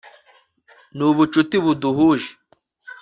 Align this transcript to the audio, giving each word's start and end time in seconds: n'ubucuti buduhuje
n'ubucuti 0.97 1.55
buduhuje 1.65 2.31